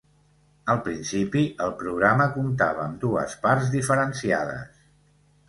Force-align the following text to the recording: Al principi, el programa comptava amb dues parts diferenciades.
Al 0.73 0.79
principi, 0.85 1.43
el 1.65 1.73
programa 1.81 2.27
comptava 2.39 2.83
amb 2.87 2.99
dues 3.05 3.37
parts 3.45 3.71
diferenciades. 3.77 4.83